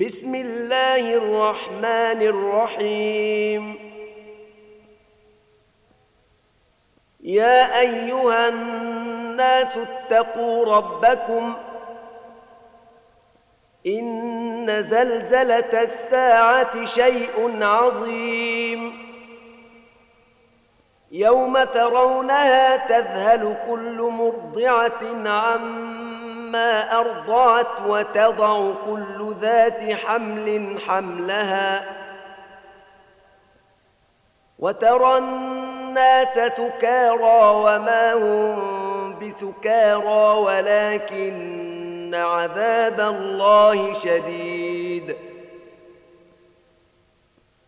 بسم 0.00 0.34
الله 0.34 1.14
الرحمن 1.14 2.22
الرحيم. 2.22 3.78
يا 7.20 7.80
أيها 7.80 8.48
الناس 8.48 9.76
اتقوا 9.76 10.76
ربكم. 10.76 11.54
إن 13.86 14.82
زلزلة 14.82 15.82
الساعة 15.82 16.84
شيء 16.84 17.64
عظيم. 17.64 19.10
يوم 21.12 21.64
ترونها 21.64 22.76
تذهل 22.76 23.56
كل 23.68 24.00
مرضعة 24.02 25.28
عما 25.28 25.99
ارضعت 26.54 27.80
وتضع 27.86 28.72
كل 28.86 29.34
ذات 29.40 29.92
حمل 29.92 30.78
حملها 30.86 31.84
وترى 34.58 35.18
الناس 35.18 36.52
سكارى 36.56 37.54
وما 37.54 38.14
هم 38.14 39.18
بسكارى 39.18 40.38
ولكن 40.38 42.14
عذاب 42.14 43.00
الله 43.00 43.92
شديد 43.92 45.16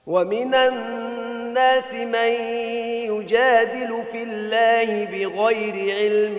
ومن 0.07 0.55
الناس 0.55 1.93
من 1.93 2.33
يجادل 3.13 4.05
في 4.13 4.23
الله 4.23 5.05
بغير 5.05 5.97
علم 5.97 6.39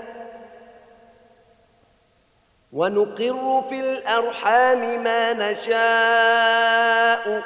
ونقر 2.73 3.63
في 3.69 3.79
الأرحام 3.79 5.03
ما 5.03 5.33
نشاء 5.33 5.83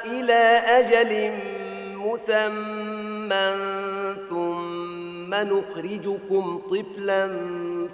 إلى 0.04 0.62
أجل 0.66 1.32
مسمى 1.96 3.54
ثم 4.30 5.34
نخرجكم 5.34 6.62
طفلا 6.70 7.26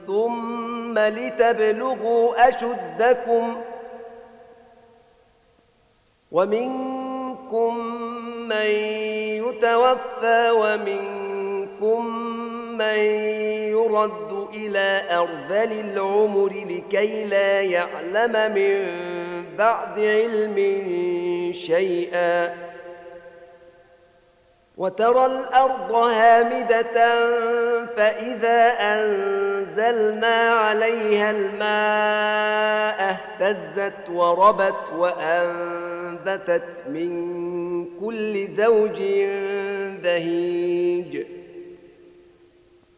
ثم 0.07 0.99
لتبلغوا 0.99 2.49
أشدكم 2.49 3.57
ومنكم 6.33 7.77
من 8.49 8.67
يتوفى 9.47 10.51
ومنكم 10.51 12.07
من 12.79 12.99
يرد 13.93 14.49
إلى 14.55 15.03
أرذل 15.11 15.73
العمر 15.81 16.53
لكي 16.69 17.25
لا 17.25 17.61
يعلم 17.61 18.55
من 18.55 18.83
بعد 19.59 19.99
علم 19.99 20.57
شيئا. 21.53 22.55
وترى 24.77 25.27
الأرض 25.27 25.93
هامدة 25.93 27.27
فإذا 27.97 28.75
أنزلنا 28.81 30.37
عليها 30.51 31.31
الماء 31.31 33.19
اهتزت 33.43 34.11
وربت 34.11 34.93
وأنبتت 34.97 36.69
من 36.89 37.11
كل 38.01 38.47
زوج 38.49 38.99
بهيج. 40.03 41.42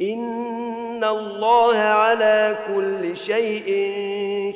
ان 0.00 1.04
الله 1.04 1.76
على 1.76 2.58
كل 2.66 3.16
شيء 3.16 3.68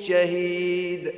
شهيد. 0.03 1.15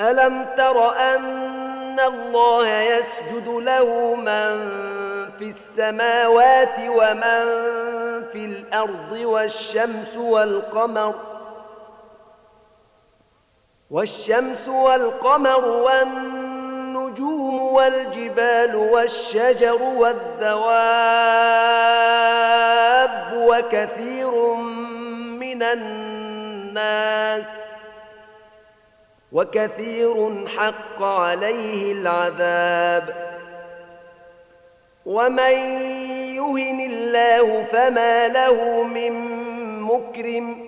الم 0.00 0.46
تر 0.56 0.96
ان 0.96 2.00
الله 2.00 2.68
يسجد 2.68 3.48
له 3.48 4.14
من 4.14 4.68
في 5.38 5.44
السماوات 5.44 6.78
ومن 6.78 7.44
في 8.32 8.44
الأرض 8.44 9.12
والشمس 9.12 10.16
والقمر 10.16 11.14
والشمس 13.90 14.68
والقمر 14.68 15.64
والنجم 15.64 16.47
النجوم 17.08 17.60
والجبال 17.60 18.76
والشجر 18.76 19.82
والدواب 19.82 20.68
وكثير 23.34 24.54
من 25.40 25.62
الناس 25.62 27.46
وكثير 29.32 30.46
حق 30.58 31.02
عليه 31.02 31.92
العذاب. 31.92 33.28
ومن 35.06 35.52
يهن 36.36 36.80
الله 36.80 37.64
فما 37.72 38.28
له 38.28 38.82
من 38.82 39.12
مكرم 39.80 40.67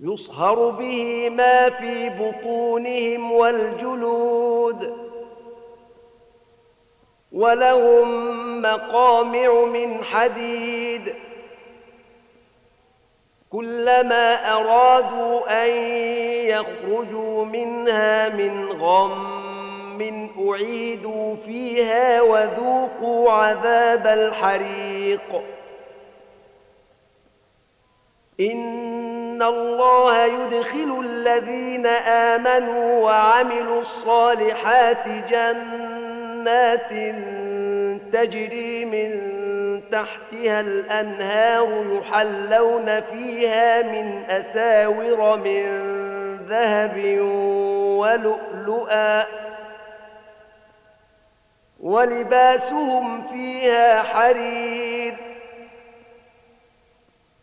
يصهر 0.00 0.70
به 0.70 1.28
ما 1.28 1.70
في 1.70 2.08
بطونهم 2.08 3.32
والجلود 3.32 5.08
ولهم 7.32 8.62
مقامع 8.62 9.64
من 9.64 10.04
حديد. 10.04 11.14
كلما 13.50 14.52
أرادوا 14.54 15.64
أن 15.64 15.70
يخرجوا 16.46 17.44
منها 17.44 18.28
من 18.28 18.72
غم 18.72 19.38
أعيدوا 20.48 21.36
فيها 21.46 22.22
وذوقوا 22.22 23.32
عذاب 23.32 24.06
الحريق. 24.06 25.42
ان 29.38 29.44
الله 29.44 30.24
يدخل 30.24 31.00
الذين 31.04 31.86
امنوا 31.86 33.04
وعملوا 33.04 33.80
الصالحات 33.80 35.08
جنات 35.30 36.88
تجري 38.12 38.84
من 38.84 39.20
تحتها 39.90 40.60
الانهار 40.60 41.84
يحلون 41.92 43.00
فيها 43.00 43.82
من 43.82 44.24
اساور 44.30 45.36
من 45.36 45.64
ذهب 46.48 47.20
ولؤلؤا 47.98 49.24
ولباسهم 51.80 53.26
فيها 53.28 54.02
حرير 54.02 55.27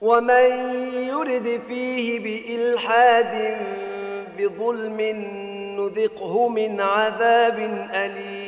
ومن 0.00 0.74
يرد 1.08 1.60
فيه 1.68 2.20
بإلحاد 2.20 3.58
بظلم 4.38 5.00
نذقه 5.78 6.48
من 6.48 6.80
عذاب 6.80 7.88
أليم. 7.94 8.47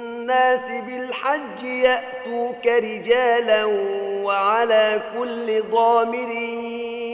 الناس 0.31 0.83
بالحج 0.85 1.63
يأتوك 1.63 2.67
رجالا 2.67 3.65
وعلى 4.23 5.01
كل 5.17 5.63
ضامر 5.71 6.31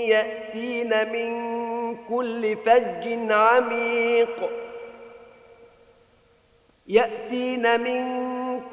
يأتين 0.07 1.11
من 1.11 1.97
كل 2.09 2.57
فج 2.65 3.31
عميق. 3.31 4.49
يأتين 6.87 7.79
من 7.81 8.01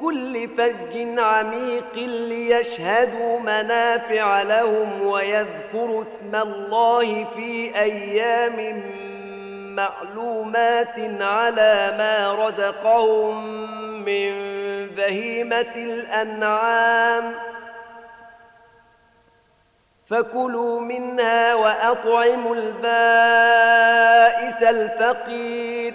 كل 0.01 0.47
فج 0.57 1.19
عميق 1.19 1.95
ليشهدوا 1.95 3.39
منافع 3.39 4.41
لهم 4.41 5.07
ويذكروا 5.07 6.01
اسم 6.01 6.35
الله 6.35 7.25
في 7.35 7.75
أيام 7.75 8.83
معلومات 9.75 10.99
على 11.21 11.95
ما 11.97 12.35
رزقهم 12.47 13.45
من 14.05 14.55
بهيمة 14.87 15.75
الأنعام 15.75 17.33
فكلوا 20.09 20.79
منها 20.79 21.55
وأطعموا 21.55 22.55
البائس 22.55 22.85
الفقير 24.63 25.93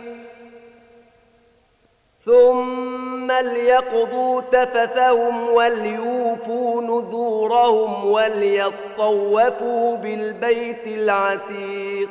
ثم 2.25 3.33
ليقضوا 3.33 4.41
تفثهم 4.41 5.49
وليوفوا 5.49 6.83
نذورهم 6.83 8.07
وليطوفوا 8.07 9.97
بالبيت 9.97 10.87
العتيق 10.87 12.11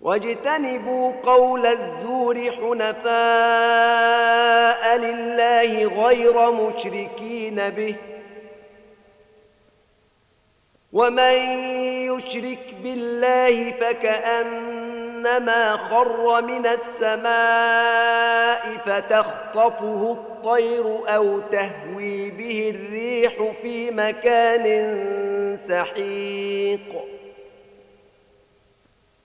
واجتنبوا 0.00 1.12
قول 1.22 1.66
الزور 1.66 2.50
حنفاء 2.50 3.10
لله 4.96 5.84
غير 6.04 6.50
مشركين 6.50 7.70
به. 7.70 7.96
ومن 10.92 11.34
يشرك 12.10 12.74
بالله 12.82 13.72
فكأنما 13.72 14.96
خر 15.76 16.42
من 16.42 16.66
السماء 16.66 18.20
فتخطفه 18.86 20.12
الطير 20.12 21.14
أو 21.14 21.40
تهوي 21.40 22.30
به 22.30 22.74
الريح 22.74 23.32
في 23.62 23.90
مكان 23.90 24.66
سحيق. 25.68 27.19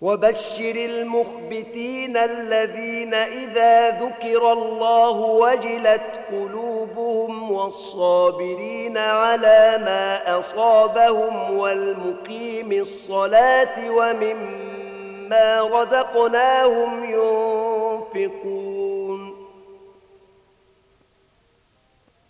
وبشر 0.00 0.74
المخبتين 0.74 2.16
الذين 2.16 3.14
إذا 3.14 3.90
ذكر 3.90 4.52
الله 4.52 5.10
وجلت 5.10 6.02
قلوبهم 6.30 7.52
والصابرين 7.52 8.98
على 8.98 9.78
ما 9.84 10.38
أصابهم 10.38 11.58
والمقيم 11.58 12.72
الصلاة 12.72 13.90
ومما 13.90 15.60
رزقناهم 15.60 17.04
ينفقون 17.04 18.66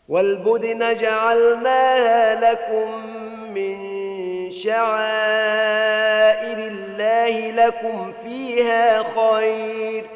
والبدن 0.08 0.96
جعلناها 0.96 2.52
لكم 2.52 3.06
من 3.54 3.76
شعائر 4.52 6.58
الله 7.26 7.66
لكم 7.66 8.12
فيها 8.22 9.02
خير. 9.02 10.06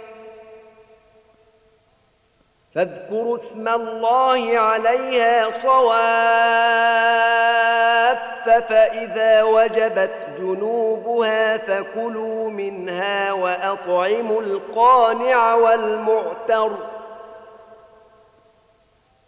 فاذكروا 2.74 3.36
اسم 3.36 3.68
الله 3.68 4.58
عليها 4.58 5.58
صواف 5.58 6.90
فإذا 8.68 9.42
وجبت 9.42 10.26
جنوبها 10.38 11.56
فكلوا 11.56 12.50
منها 12.50 13.32
وأطعموا 13.32 14.42
القانع 14.42 15.54
والمعتر. 15.54 16.70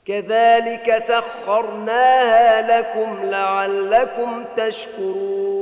كذلك 0.06 1.04
سخرناها 1.08 2.80
لكم 2.80 3.24
لعلكم 3.24 4.44
تشكرون. 4.56 5.61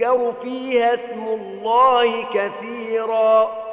يذكر 0.00 0.32
فيها 0.42 0.94
اسم 0.94 1.26
الله 1.28 2.24
كثيراً 2.34 3.66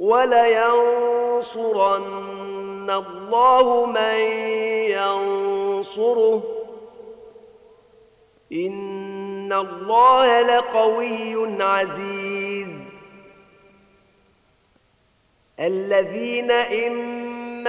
ولينصرن 0.00 0.50
الله 2.90 3.86
من 3.86 4.14
ينصره. 4.90 6.42
إن 8.52 9.52
الله 9.52 10.42
لقوي 10.42 11.62
عزيز. 11.62 12.80
الذين 15.60 16.50
إن 16.50 17.68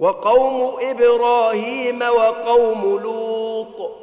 وقوم 0.00 0.76
إبراهيم 0.80 2.02
وقوم 2.02 2.98
لوط 3.02 3.96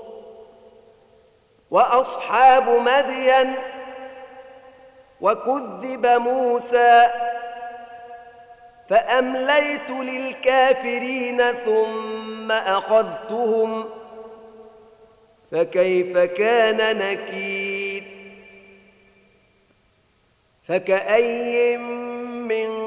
وأصحاب 1.72 2.70
مدين 2.70 3.56
وكذب 5.22 6.06
موسى 6.06 7.08
فأمليت 8.90 9.90
للكافرين 9.90 11.42
ثم 11.52 12.52
أخذتهم 12.52 13.90
فكيف 15.52 16.18
كان 16.18 16.98
نكير 16.98 18.04
فكأي 20.68 21.78
من 21.78 22.87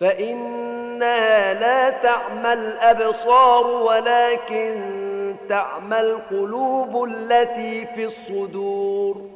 فإنها 0.00 1.54
لا 1.54 1.90
تعمى 1.90 2.52
الأبصار 2.52 3.66
ولكن 3.66 5.36
تعمى 5.48 6.00
القلوب 6.00 7.04
التي 7.04 7.86
في 7.86 8.04
الصدور 8.04 9.30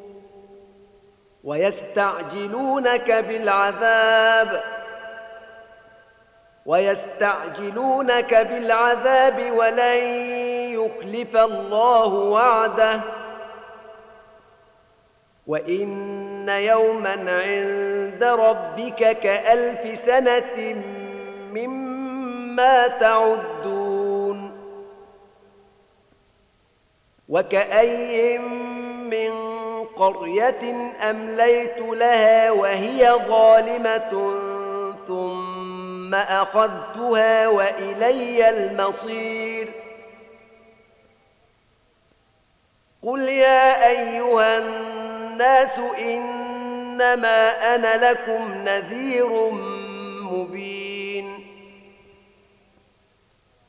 ويستعجلونك 1.45 3.11
بالعذاب 3.11 4.63
ويستعجلونك 6.67 8.35
بالعذاب 8.35 9.53
ولن 9.53 9.99
يخلف 10.73 11.37
الله 11.37 12.07
وعده 12.07 13.01
وإن 15.47 16.49
يوما 16.49 17.11
عند 17.13 17.94
ربك 18.23 19.19
كألف 19.19 20.01
سنة 20.07 20.75
مما 21.53 22.89
تعدون 22.89 24.55
وكأي 27.29 28.39
من 28.39 29.33
قرية 29.85 30.93
أمليت 31.11 31.79
لها 31.79 32.51
وهي 32.51 33.13
ظالمة 33.29 34.35
ثم 35.09 36.15
أخذتها 36.15 37.49
وإلي 37.49 38.49
المصير 38.49 39.73
قل 43.03 43.29
يا 43.29 43.87
أيها 43.89 44.59
الناس 44.59 45.79
إنما 46.95 47.75
أنا 47.75 48.11
لكم 48.11 48.55
نذير 48.55 49.51
مبين. 50.23 51.47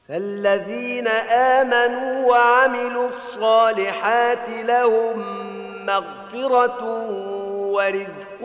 فالذين 0.10 1.08
آمنوا 1.32 2.28
وعملوا 2.30 3.08
الصالحات 3.08 4.50
لهم 4.50 5.20
مغفرة 5.86 6.84
ورزق 7.72 8.42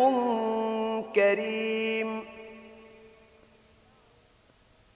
كريم. 1.14 2.24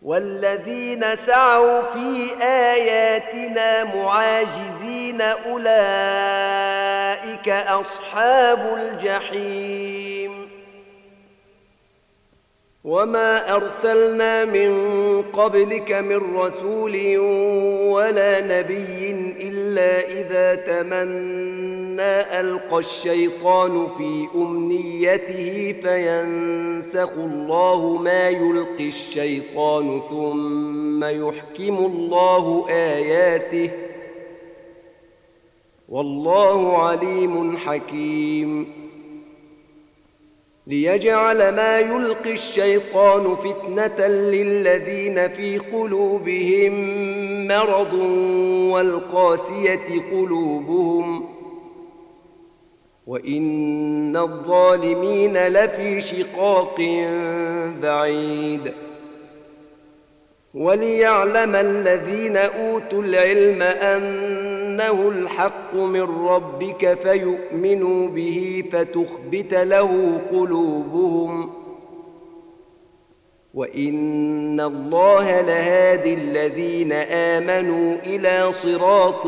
والذين 0.03 1.16
سعوا 1.16 1.83
في 1.83 2.42
آياتنا 2.42 3.85
معاجزين 3.85 5.23
أولئك 5.23 6.93
أصحاب 7.49 8.79
الجحيم. 8.79 10.44
وما 12.85 13.57
أرسلنا 13.57 14.44
من 14.44 14.73
قبلك 15.23 15.92
من 15.92 16.37
رسول 16.37 17.18
ولا 17.88 18.40
نبي 18.40 19.11
إلا 19.40 20.09
إذا 20.09 20.55
تمنى 20.55 22.40
ألقى 22.40 22.79
الشيطان 22.79 23.88
في 23.99 24.29
أمنيته 24.35 25.75
فينسخ 25.83 27.12
الله 27.12 27.99
ما 28.03 28.29
يلقي 28.29 28.88
الشيطان 28.88 30.01
ثم 30.11 31.05
يحكم 31.05 31.77
الله 31.79 32.66
آياته 32.70 33.70
والله 35.88 36.79
عليم 36.79 37.57
حكيم. 37.57 38.66
ليجعل 40.66 41.55
ما 41.55 41.79
يلقي 41.79 42.33
الشيطان 42.33 43.37
فتنة 43.37 44.07
للذين 44.07 45.29
في 45.29 45.59
قلوبهم 45.59 46.75
مرض 47.47 47.94
والقاسية 48.73 50.03
قلوبهم. 50.12 51.29
وإن 53.07 54.16
الظالمين 54.16 55.47
لفي 55.47 56.01
شقاق 56.01 56.81
بعيد. 57.83 58.73
وليعلم 60.55 61.55
الذين 61.55 62.37
أوتوا 62.37 63.03
العلم 63.03 63.62
أن 63.62 64.43
أنه 64.74 65.08
الحق 65.08 65.74
من 65.74 66.26
ربك 66.26 66.98
فيؤمنوا 67.02 68.08
به 68.08 68.64
فتخبت 68.72 69.54
له 69.54 70.20
قلوبهم. 70.30 71.50
وإن 73.54 74.60
الله 74.60 75.40
لهادي 75.40 76.14
الذين 76.14 76.92
آمنوا 76.92 77.96
إلى 78.06 78.52
صراط 78.52 79.26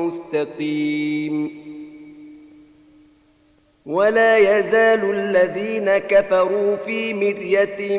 مستقيم. 0.00 1.64
ولا 3.86 4.38
يزال 4.38 5.10
الذين 5.10 5.98
كفروا 5.98 6.76
في 6.76 7.14
مرية 7.14 7.98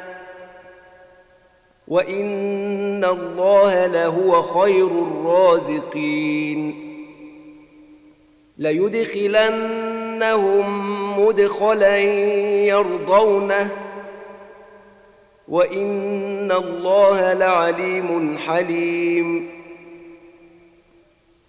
وان 1.91 3.03
الله 3.05 3.87
لهو 3.87 4.41
خير 4.41 4.87
الرازقين 4.87 6.75
ليدخلنهم 8.57 9.89
مدخلا 11.19 11.97
يرضونه 12.67 13.69
وان 15.47 16.51
الله 16.51 17.33
لعليم 17.33 18.37
حليم 18.37 19.49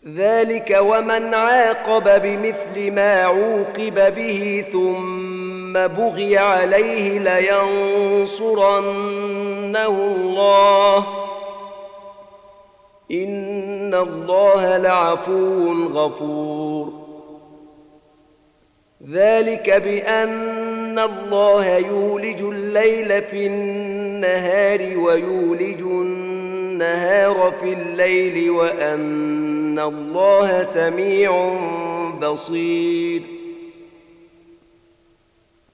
ذلك 0.06 0.78
ومن 0.80 1.34
عاقب 1.34 2.22
بمثل 2.22 2.90
ما 2.90 3.22
عوقب 3.22 4.14
به 4.14 4.64
ثم 4.72 5.31
بغي 5.72 6.38
عليه 6.38 7.18
لينصرنه 7.18 8.66
الله. 9.86 11.06
إن 13.10 13.94
الله 13.94 14.76
لعفو 14.76 15.72
غفور. 15.72 16.92
ذلك 19.10 19.70
بأن 19.70 20.98
الله 20.98 21.76
يولج 21.76 22.42
الليل 22.42 23.22
في 23.22 23.46
النهار 23.46 24.98
ويولج 24.98 25.80
النهار 25.80 27.52
في 27.60 27.72
الليل 27.72 28.50
وأن 28.50 29.78
الله 29.78 30.64
سميع 30.64 31.54
بصير. 32.22 33.41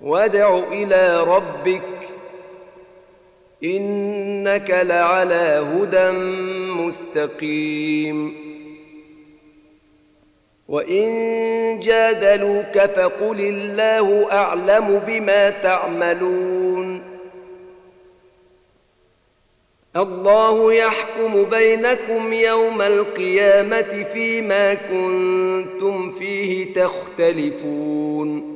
وادع 0.00 0.58
إلى 0.58 1.22
ربك 1.22 1.82
إنك 3.64 4.70
لعلى 4.70 5.66
هدى 5.74 6.10
مستقيم. 6.70 8.46
وإن 10.68 11.80
جادلوك 11.80 12.78
فقل 12.78 13.40
الله 13.40 14.32
أعلم 14.32 15.02
بما 15.06 15.50
تعملون. 15.50 17.02
الله 19.96 20.72
يحكم 20.72 21.44
بينكم 21.44 22.32
يوم 22.32 22.82
القيامة 22.82 24.06
فيما 24.12 24.74
كنتم 24.74 26.12
فيه 26.12 26.74
تختلفون. 26.74 28.55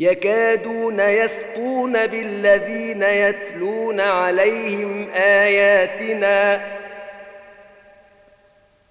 يكادون 0.00 1.00
يسطون 1.00 2.06
بالذين 2.06 3.02
يتلون 3.02 4.00
عليهم 4.00 5.08
آياتنا 5.14 6.60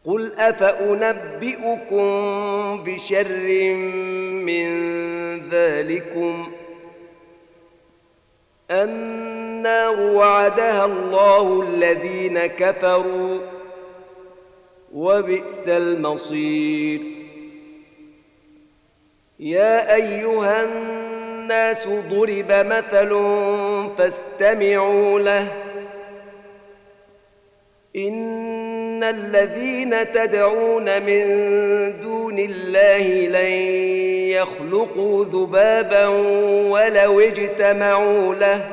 قل 0.05 0.33
أفأنبئكم 0.37 2.03
بشر 2.83 3.73
من 4.45 4.69
ذلكم 5.49 6.51
النار 8.71 9.99
وعدها 9.99 10.85
الله 10.85 11.61
الذين 11.61 12.45
كفروا 12.45 13.39
وبئس 14.93 15.67
المصير 15.67 17.01
يا 19.39 19.95
أيها 19.95 20.63
الناس 20.63 20.98
ضرب 22.09 22.51
مثل 22.51 23.09
فاستمعوا 23.97 25.19
له. 25.19 25.47
إن 27.95 29.03
الذين 29.03 30.11
تدعون 30.11 31.01
من 31.01 31.23
دون 32.01 32.39
الله 32.39 33.27
لن 33.27 33.51
يخلقوا 34.29 35.25
ذبابا 35.25 36.07
ولو 36.69 37.19
اجتمعوا 37.19 38.35
له. 38.35 38.67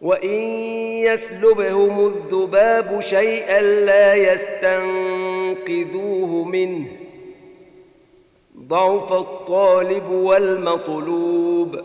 وإن 0.00 0.38
يسلبهم 0.98 2.06
الذباب 2.06 3.00
شيئا 3.00 3.60
لا 3.60 4.14
يستنقذوه 4.14 4.84
منه. 6.44 6.86
ضعف 8.68 9.12
الطالب 9.12 10.10
والمطلوب. 10.10 11.80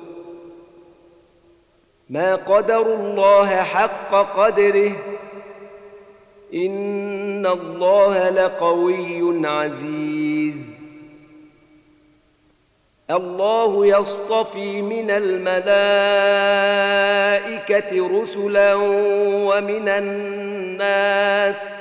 ما 2.10 2.36
قدروا 2.36 2.96
الله 2.96 3.56
حق 3.56 4.12
قدره 4.38 4.92
إن 6.54 7.46
الله 7.46 8.30
لقوي 8.30 9.48
عزيز. 9.48 10.72
الله 13.12 13.86
يصطفي 13.86 14.82
من 14.82 15.10
الملائكة 15.10 15.82
رسلا 18.22 18.76
ومن 19.46 19.88
الناس. 19.88 21.81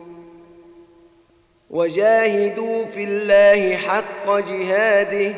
وجاهدوا 1.71 2.85
في 2.85 3.03
الله 3.03 3.77
حق 3.77 4.39
جهاده 4.39 5.33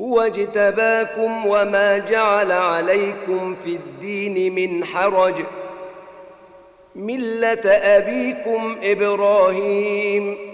هو 0.00 0.20
اجتباكم 0.20 1.46
وما 1.46 1.98
جعل 1.98 2.52
عليكم 2.52 3.56
في 3.64 3.70
الدين 3.70 4.54
من 4.54 4.84
حرج 4.84 5.34
ملة 6.94 7.70
أبيكم 7.70 8.76
إبراهيم. 8.82 10.53